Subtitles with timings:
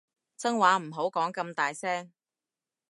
[0.35, 2.11] 真話唔好講咁大聲